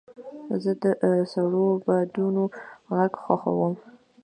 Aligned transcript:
زه 0.63 0.71
د 0.81 0.83
سړو 1.33 1.67
بادونو 1.85 2.43
غږ 2.95 3.13
خوښوم. 3.23 3.73